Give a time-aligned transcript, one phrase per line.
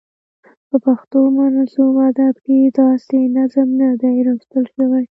[0.69, 5.03] په پښتو منظوم ادب کې داسې نظم نه دی لوستل شوی.